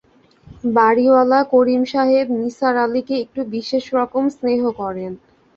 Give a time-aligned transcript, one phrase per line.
[0.75, 5.11] বাড়িওয়ালা করিম সাহেব নিসার আলিকে একটু বিশেষ রকম স্নেহ করেন।